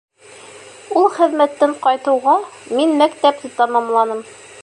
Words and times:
Ул 1.01 1.05
хеҙмәттән 1.17 1.75
ҡайтыуға, 1.83 2.35
мин 2.79 2.97
мәктәпте 3.05 3.55
тамамланым. 3.61 4.27